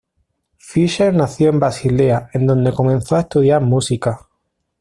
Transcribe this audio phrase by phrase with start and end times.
[0.57, 4.27] Fischer nació en Basilea en donde comenzó a estudiar música.